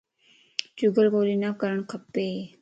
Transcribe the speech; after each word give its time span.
چُگل 0.77 1.07
ڪوري 1.13 1.35
نه 1.43 1.49
ڪرڻ 1.61 1.79
کپ 1.91 2.05